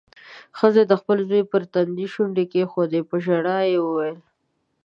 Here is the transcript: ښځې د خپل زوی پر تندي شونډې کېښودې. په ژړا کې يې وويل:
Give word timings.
ښځې 0.57 0.83
د 0.87 0.93
خپل 1.01 1.17
زوی 1.29 1.43
پر 1.51 1.61
تندي 1.73 2.07
شونډې 2.13 2.45
کېښودې. 2.51 3.01
په 3.09 3.15
ژړا 3.25 3.59
کې 3.65 3.69
يې 3.71 3.79
وويل: 3.85 4.17